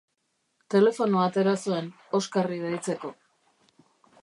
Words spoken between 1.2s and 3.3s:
atera zuen Oskarri deitzeko.